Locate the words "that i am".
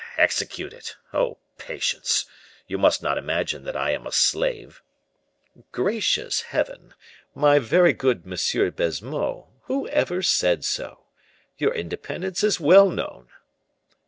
3.65-4.07